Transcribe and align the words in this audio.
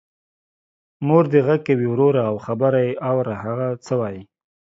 مور 1.07 1.23
دی 1.31 1.39
غږ 1.47 1.59
کوې 1.67 1.87
وروره 1.89 2.21
او 2.29 2.35
خبر 2.45 2.71
یې 2.83 2.89
اوره 3.09 3.33
هغه 3.43 3.67
څه 3.85 3.93
وايي. 3.99 4.21